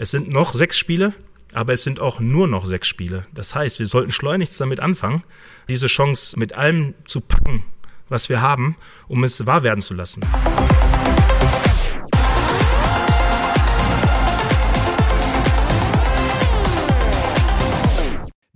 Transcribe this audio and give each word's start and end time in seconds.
Es 0.00 0.12
sind 0.12 0.30
noch 0.30 0.54
sechs 0.54 0.78
Spiele, 0.78 1.12
aber 1.54 1.72
es 1.72 1.82
sind 1.82 1.98
auch 1.98 2.20
nur 2.20 2.46
noch 2.46 2.66
sechs 2.66 2.86
Spiele. 2.86 3.26
Das 3.34 3.56
heißt, 3.56 3.80
wir 3.80 3.86
sollten 3.86 4.12
schleunigst 4.12 4.60
damit 4.60 4.78
anfangen, 4.78 5.24
diese 5.68 5.88
Chance 5.88 6.38
mit 6.38 6.52
allem 6.52 6.94
zu 7.04 7.20
packen, 7.20 7.64
was 8.08 8.28
wir 8.28 8.40
haben, 8.40 8.76
um 9.08 9.24
es 9.24 9.44
wahr 9.44 9.64
werden 9.64 9.80
zu 9.80 9.94
lassen. 9.94 10.22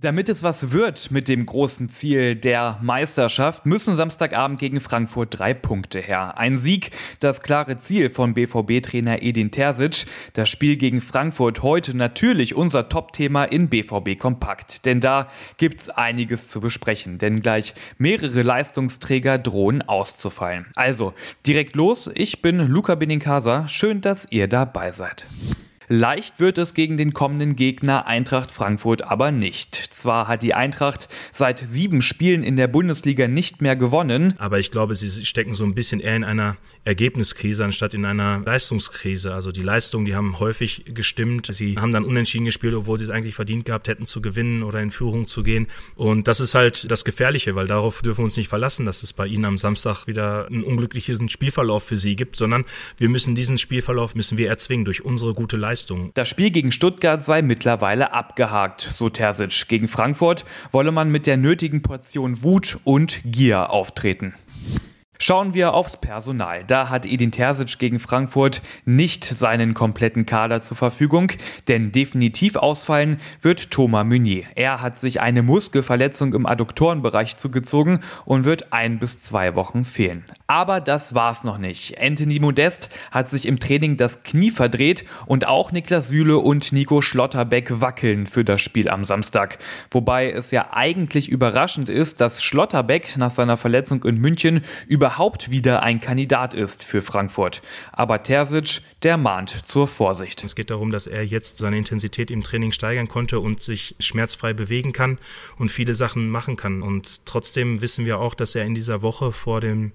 Damit 0.03 0.27
es 0.27 0.43
was 0.43 0.73
wird 0.73 1.11
mit 1.11 1.29
dem 1.29 1.45
großen 1.45 1.87
Ziel 1.87 2.35
der 2.35 2.77
Meisterschaft, 2.81 3.65
müssen 3.65 3.95
Samstagabend 3.95 4.59
gegen 4.59 4.81
Frankfurt 4.81 5.39
drei 5.39 5.53
Punkte 5.53 6.01
her. 6.01 6.37
Ein 6.37 6.59
Sieg, 6.59 6.91
das 7.21 7.41
klare 7.41 7.79
Ziel 7.79 8.09
von 8.09 8.33
BVB-Trainer 8.33 9.21
Edin 9.21 9.51
Terzic. 9.51 10.05
Das 10.33 10.49
Spiel 10.49 10.75
gegen 10.75 10.99
Frankfurt 10.99 11.63
heute 11.63 11.95
natürlich 11.95 12.53
unser 12.53 12.89
Top-Thema 12.89 13.45
in 13.45 13.69
BVB 13.69 14.19
Kompakt. 14.19 14.85
Denn 14.85 14.99
da 14.99 15.29
gibt's 15.55 15.87
einiges 15.87 16.49
zu 16.49 16.59
besprechen. 16.59 17.17
Denn 17.17 17.39
gleich 17.39 17.73
mehrere 17.97 18.41
Leistungsträger 18.41 19.37
drohen 19.37 19.83
auszufallen. 19.83 20.65
Also, 20.75 21.13
direkt 21.47 21.77
los. 21.77 22.11
Ich 22.13 22.41
bin 22.41 22.57
Luca 22.57 22.95
Benincasa. 22.95 23.69
Schön, 23.69 24.01
dass 24.01 24.29
ihr 24.29 24.49
dabei 24.49 24.91
seid. 24.91 25.25
Leicht 25.87 26.39
wird 26.39 26.57
es 26.57 26.73
gegen 26.73 26.97
den 26.97 27.13
kommenden 27.13 27.55
Gegner 27.55 28.07
Eintracht 28.07 28.51
Frankfurt 28.51 29.01
aber 29.01 29.31
nicht. 29.31 29.75
Zwar 29.93 30.27
hat 30.27 30.43
die 30.43 30.53
Eintracht 30.53 31.09
seit 31.31 31.59
sieben 31.59 32.01
Spielen 32.01 32.43
in 32.43 32.55
der 32.55 32.67
Bundesliga 32.67 33.27
nicht 33.27 33.61
mehr 33.61 33.75
gewonnen. 33.75 34.33
Aber 34.37 34.59
ich 34.59 34.71
glaube, 34.71 34.95
sie 34.95 35.25
stecken 35.25 35.53
so 35.53 35.63
ein 35.63 35.75
bisschen 35.75 35.99
eher 35.99 36.15
in 36.15 36.23
einer 36.23 36.57
Ergebniskrise 36.85 37.63
anstatt 37.63 37.93
in 37.93 38.05
einer 38.05 38.39
Leistungskrise. 38.39 39.33
Also 39.33 39.51
die 39.51 39.61
Leistungen, 39.61 40.05
die 40.05 40.15
haben 40.15 40.39
häufig 40.39 40.83
gestimmt. 40.93 41.47
Sie 41.51 41.77
haben 41.77 41.93
dann 41.93 42.05
unentschieden 42.05 42.45
gespielt, 42.45 42.73
obwohl 42.73 42.97
sie 42.97 43.05
es 43.05 43.09
eigentlich 43.09 43.35
verdient 43.35 43.65
gehabt 43.65 43.87
hätten 43.87 44.05
zu 44.05 44.21
gewinnen 44.21 44.63
oder 44.63 44.81
in 44.81 44.91
Führung 44.91 45.27
zu 45.27 45.43
gehen. 45.43 45.67
Und 45.95 46.27
das 46.27 46.39
ist 46.39 46.55
halt 46.55 46.89
das 46.91 47.05
Gefährliche, 47.05 47.55
weil 47.55 47.67
darauf 47.67 48.01
dürfen 48.01 48.19
wir 48.19 48.25
uns 48.25 48.37
nicht 48.37 48.49
verlassen, 48.49 48.85
dass 48.85 49.03
es 49.03 49.13
bei 49.13 49.27
ihnen 49.27 49.45
am 49.45 49.57
Samstag 49.57 50.07
wieder 50.07 50.47
einen 50.47 50.63
unglücklichen 50.63 51.29
Spielverlauf 51.29 51.83
für 51.83 51.97
sie 51.97 52.15
gibt, 52.15 52.35
sondern 52.35 52.65
wir 52.97 53.09
müssen 53.09 53.35
diesen 53.35 53.57
Spielverlauf 53.57 54.15
müssen 54.15 54.37
wir 54.37 54.49
erzwingen 54.49 54.85
durch 54.85 55.03
unsere 55.03 55.33
gute 55.33 55.57
Leistung. 55.57 55.72
Leistung. 55.73 56.11
Das 56.13 56.29
Spiel 56.29 56.51
gegen 56.51 56.71
Stuttgart 56.71 57.25
sei 57.25 57.41
mittlerweile 57.41 58.13
abgehakt, 58.13 58.87
so 58.93 59.09
Terzic. 59.09 59.67
Gegen 59.67 59.87
Frankfurt 59.87 60.45
wolle 60.71 60.91
man 60.91 61.09
mit 61.09 61.25
der 61.25 61.35
nötigen 61.35 61.81
Portion 61.81 62.43
Wut 62.43 62.77
und 62.83 63.21
Gier 63.25 63.71
auftreten. 63.71 64.35
Schauen 65.25 65.53
wir 65.53 65.73
aufs 65.73 65.95
Personal. 65.95 66.65
Da 66.67 66.89
hat 66.89 67.05
Edin 67.05 67.31
Terzic 67.31 67.79
gegen 67.79 67.97
Frankfurt 67.97 68.61
nicht 68.83 69.23
seinen 69.23 69.73
kompletten 69.73 70.25
Kader 70.25 70.63
zur 70.63 70.75
Verfügung, 70.75 71.31
denn 71.69 71.93
definitiv 71.93 72.57
ausfallen 72.57 73.15
wird 73.41 73.71
Thomas 73.71 74.05
Meunier. 74.05 74.43
Er 74.55 74.81
hat 74.81 74.99
sich 74.99 75.21
eine 75.21 75.41
Muskelverletzung 75.41 76.33
im 76.33 76.45
Adduktorenbereich 76.45 77.37
zugezogen 77.37 78.01
und 78.25 78.43
wird 78.43 78.73
ein 78.73 78.99
bis 78.99 79.21
zwei 79.21 79.55
Wochen 79.55 79.85
fehlen. 79.85 80.25
Aber 80.47 80.81
das 80.81 81.15
war's 81.15 81.45
noch 81.45 81.57
nicht. 81.57 82.01
Anthony 82.01 82.41
Modest 82.41 82.89
hat 83.09 83.29
sich 83.29 83.45
im 83.45 83.59
Training 83.59 83.95
das 83.95 84.23
Knie 84.23 84.51
verdreht 84.51 85.05
und 85.25 85.47
auch 85.47 85.71
Niklas 85.71 86.09
Süle 86.09 86.37
und 86.39 86.73
Nico 86.73 87.01
Schlotterbeck 87.01 87.79
wackeln 87.79 88.27
für 88.27 88.43
das 88.43 88.59
Spiel 88.59 88.89
am 88.89 89.05
Samstag. 89.05 89.57
Wobei 89.89 90.29
es 90.29 90.51
ja 90.51 90.73
eigentlich 90.73 91.29
überraschend 91.29 91.87
ist, 91.87 92.19
dass 92.19 92.43
Schlotterbeck 92.43 93.15
nach 93.15 93.31
seiner 93.31 93.55
Verletzung 93.55 94.03
in 94.03 94.17
München 94.17 94.65
über 94.85 95.12
überhaupt 95.13 95.51
wieder 95.51 95.83
ein 95.83 96.01
Kandidat 96.01 96.55
ist 96.55 96.83
für 96.83 97.03
Frankfurt. 97.03 97.61
Aber 97.91 98.23
Terzic, 98.23 98.81
der 99.03 99.17
mahnt 99.17 99.61
zur 99.67 99.87
Vorsicht. 99.87 100.43
Es 100.43 100.55
geht 100.55 100.71
darum, 100.71 100.89
dass 100.89 101.05
er 101.05 101.23
jetzt 101.23 101.59
seine 101.59 101.77
Intensität 101.77 102.31
im 102.31 102.41
Training 102.41 102.71
steigern 102.71 103.07
konnte 103.07 103.39
und 103.39 103.61
sich 103.61 103.95
schmerzfrei 103.99 104.53
bewegen 104.53 104.91
kann 104.91 105.19
und 105.59 105.69
viele 105.69 105.93
Sachen 105.93 106.29
machen 106.29 106.57
kann. 106.57 106.81
Und 106.81 107.25
trotzdem 107.25 107.81
wissen 107.81 108.07
wir 108.07 108.17
auch, 108.17 108.33
dass 108.33 108.55
er 108.55 108.65
in 108.65 108.73
dieser 108.73 109.03
Woche 109.03 109.31
vor 109.31 109.61
dem 109.61 109.91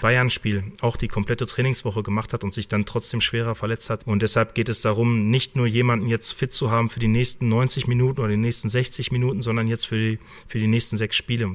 Bayern-Spiel 0.00 0.72
auch 0.80 0.96
die 0.96 1.08
komplette 1.08 1.46
Trainingswoche 1.46 2.02
gemacht 2.02 2.32
hat 2.32 2.42
und 2.42 2.54
sich 2.54 2.66
dann 2.66 2.86
trotzdem 2.86 3.20
schwerer 3.20 3.54
verletzt 3.54 3.90
hat. 3.90 4.06
Und 4.06 4.22
deshalb 4.22 4.54
geht 4.54 4.70
es 4.70 4.80
darum, 4.80 5.28
nicht 5.28 5.54
nur 5.54 5.66
jemanden 5.66 6.08
jetzt 6.08 6.32
fit 6.32 6.52
zu 6.54 6.70
haben 6.70 6.88
für 6.88 7.00
die 7.00 7.08
nächsten 7.08 7.48
90 7.50 7.88
Minuten 7.88 8.20
oder 8.20 8.30
die 8.30 8.36
nächsten 8.38 8.70
60 8.70 9.12
Minuten, 9.12 9.42
sondern 9.42 9.68
jetzt 9.68 9.86
für 9.86 9.98
die, 9.98 10.18
für 10.48 10.58
die 10.58 10.66
nächsten 10.66 10.96
sechs 10.96 11.16
Spiele. 11.16 11.50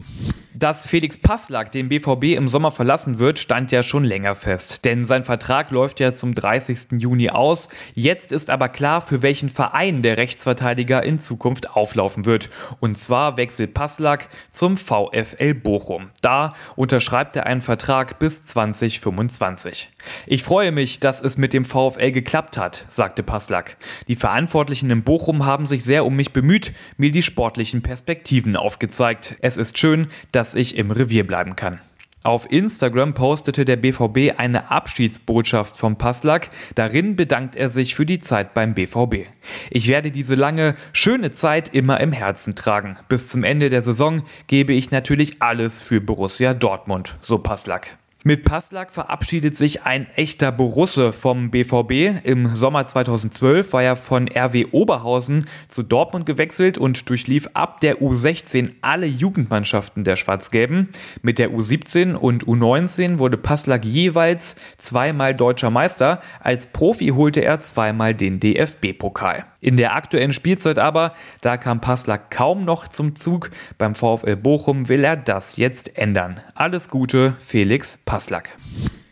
Dass 0.53 0.86
Felix 0.86 1.18
Passlack 1.18 1.72
den 1.72 1.90
BVB 1.90 2.36
im 2.36 2.47
Sommer 2.47 2.72
verlassen 2.72 3.06
entlassen 3.07 3.19
wird, 3.19 3.40
stand 3.40 3.72
ja 3.72 3.84
schon 3.84 4.03
länger 4.03 4.35
fest. 4.35 4.85
Denn 4.85 5.06
sein 5.06 5.23
Vertrag 5.23 5.72
läuft 5.72 6.00
ja 6.00 6.13
zum 6.13 6.35
30. 6.35 7.00
Juni 7.00 7.29
aus. 7.29 7.69
Jetzt 7.94 8.31
ist 8.31 8.50
aber 8.50 8.69
klar, 8.69 9.01
für 9.01 9.22
welchen 9.22 9.50
Verein 9.50 10.01
der 10.01 10.18
Rechtsverteidiger 10.18 11.03
in 11.03 11.22
Zukunft 11.22 11.75
auflaufen 11.75 12.25
wird. 12.25 12.50
Und 12.79 13.01
zwar 13.01 13.38
wechselt 13.38 13.73
Passlack 13.73 14.29
zum 14.51 14.78
VfL 14.78 15.53
Bochum. 15.53 16.09
Da 16.22 16.51
unterschreibt 16.75 17.35
er 17.35 17.45
einen 17.45 17.62
Vertrag 17.62 18.19
bis 18.19 18.44
2025. 18.44 19.89
Ich 20.25 20.44
freue 20.44 20.72
mich, 20.72 21.00
dass 21.00 21.22
es 21.22 21.38
mit 21.38 21.53
dem 21.53 21.66
VfL 21.66 22.12
geklappt 22.12 22.57
hat, 22.57 22.85
sagte 22.89 23.24
Passlack. 23.24 23.78
Die 24.07 24.16
Verantwortlichen 24.16 24.89
in 24.91 25.03
Bochum 25.03 25.45
haben 25.45 25.68
sich 25.68 25.84
sehr 25.84 26.06
um 26.06 26.16
mich 26.16 26.34
bemüht, 26.34 26.74
mir 26.97 27.12
die 27.12 27.24
sportlichen 27.24 27.81
Perspektiven 27.81 28.56
aufgezeigt. 28.56 29.38
Es 29.41 29.57
ist 29.57 29.78
schön, 29.78 30.07
dass 30.31 30.56
ich 30.56 30.78
im 30.78 30.91
Revier 30.91 31.25
bleiben 31.25 31.56
kann. 31.56 31.79
Auf 32.28 32.52
Instagram 32.52 33.14
postete 33.14 33.64
der 33.64 33.78
BVB 33.78 34.38
eine 34.38 34.70
Abschiedsbotschaft 34.70 35.78
vom 35.78 35.98
Passlack. 35.98 36.50
Darin 36.76 37.16
bedankt 37.16 37.56
er 37.56 37.70
sich 37.70 37.96
für 37.96 38.06
die 38.06 38.20
Zeit 38.20 38.54
beim 38.54 38.74
BVB. 38.74 39.30
Ich 39.70 39.88
werde 39.88 40.12
diese 40.12 40.36
lange, 40.36 40.76
schöne 40.92 41.32
Zeit 41.32 41.74
immer 41.74 42.02
im 42.02 42.12
Herzen 42.12 42.54
tragen. 42.54 42.98
Bis 43.08 43.30
zum 43.30 43.46
Ende 43.46 43.70
der 43.70 43.82
Saison 43.82 44.24
gebe 44.48 44.74
ich 44.74 44.92
natürlich 44.92 45.42
alles 45.42 45.82
für 45.82 46.02
Borussia 46.02 46.54
Dortmund, 46.54 47.16
so 47.22 47.38
Passlack. 47.38 47.98
Mit 48.28 48.44
Passlack 48.44 48.92
verabschiedet 48.92 49.56
sich 49.56 49.84
ein 49.84 50.06
echter 50.18 50.52
Borusse 50.52 51.14
vom 51.14 51.50
BVB. 51.50 52.26
Im 52.26 52.58
Sommer 52.58 52.86
2012 52.86 53.72
war 53.72 53.82
er 53.82 53.96
von 53.96 54.28
RW 54.28 54.66
Oberhausen 54.72 55.48
zu 55.70 55.82
Dortmund 55.82 56.26
gewechselt 56.26 56.78
und 56.78 57.10
durchlief 57.10 57.48
ab 57.54 57.80
der 57.80 58.02
U16 58.02 58.74
alle 58.82 59.06
Jugendmannschaften 59.06 60.04
der 60.04 60.18
Schwarz-Gelben. 60.18 60.90
Mit 61.22 61.40
der 61.40 61.52
U17 61.52 62.16
und 62.16 62.44
U19 62.44 63.18
wurde 63.18 63.38
Passlack 63.38 63.86
jeweils 63.86 64.58
zweimal 64.76 65.34
deutscher 65.34 65.70
Meister. 65.70 66.22
Als 66.42 66.68
Profi 66.68 67.08
holte 67.16 67.46
er 67.46 67.62
zweimal 67.62 68.14
den 68.14 68.42
DFB-Pokal. 68.42 69.46
In 69.62 69.78
der 69.78 69.96
aktuellen 69.96 70.34
Spielzeit 70.34 70.80
aber, 70.80 71.14
da 71.40 71.56
kam 71.56 71.80
Passler 71.80 72.18
kaum 72.18 72.66
noch 72.66 72.90
zum 72.90 73.16
Zug. 73.16 73.52
Beim 73.78 73.96
VfL 73.96 74.36
Bochum 74.36 74.90
will 74.90 75.06
er 75.06 75.16
das 75.16 75.56
jetzt 75.56 75.98
ändern. 75.98 76.42
Alles 76.56 76.90
Gute, 76.90 77.36
Felix 77.40 77.98
Passlack. 78.06 78.17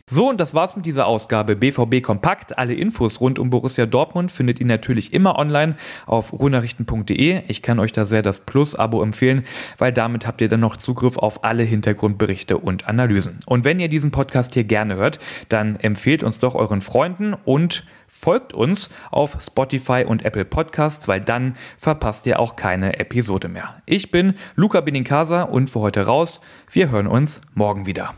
So, 0.07 0.29
und 0.29 0.39
das 0.39 0.53
war's 0.53 0.75
mit 0.75 0.85
dieser 0.85 1.07
Ausgabe 1.07 1.55
BVB 1.55 2.03
Kompakt. 2.03 2.59
Alle 2.59 2.75
Infos 2.75 3.19
rund 3.21 3.39
um 3.39 3.49
Borussia 3.49 3.87
Dortmund 3.87 4.29
findet 4.31 4.59
ihr 4.59 4.67
natürlich 4.67 5.13
immer 5.13 5.39
online 5.39 5.77
auf 6.05 6.31
ruhnachrichten.de. 6.31 7.41
Ich 7.47 7.63
kann 7.63 7.79
euch 7.79 7.91
da 7.91 8.05
sehr 8.05 8.21
das 8.21 8.41
Plus-Abo 8.41 9.01
empfehlen, 9.01 9.45
weil 9.79 9.91
damit 9.91 10.27
habt 10.27 10.41
ihr 10.41 10.47
dann 10.47 10.59
noch 10.59 10.77
Zugriff 10.77 11.17
auf 11.17 11.43
alle 11.43 11.63
Hintergrundberichte 11.63 12.59
und 12.59 12.87
Analysen. 12.87 13.39
Und 13.47 13.65
wenn 13.65 13.79
ihr 13.79 13.89
diesen 13.89 14.11
Podcast 14.11 14.53
hier 14.53 14.63
gerne 14.63 14.95
hört, 14.95 15.17
dann 15.49 15.75
empfehlt 15.75 16.21
uns 16.21 16.37
doch 16.37 16.53
euren 16.53 16.81
Freunden 16.81 17.33
und 17.33 17.87
folgt 18.07 18.53
uns 18.53 18.91
auf 19.09 19.37
Spotify 19.43 20.05
und 20.07 20.23
Apple 20.23 20.45
Podcasts, 20.45 21.07
weil 21.07 21.19
dann 21.19 21.55
verpasst 21.79 22.27
ihr 22.27 22.39
auch 22.39 22.55
keine 22.55 22.99
Episode 22.99 23.47
mehr. 23.47 23.81
Ich 23.87 24.11
bin 24.11 24.35
Luca 24.53 24.81
Benincasa 24.81 25.41
und 25.41 25.71
für 25.71 25.79
heute 25.79 26.05
raus. 26.05 26.41
Wir 26.71 26.91
hören 26.91 27.07
uns 27.07 27.41
morgen 27.55 27.87
wieder. 27.87 28.13